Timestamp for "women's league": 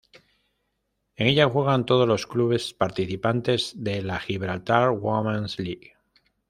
4.89-5.95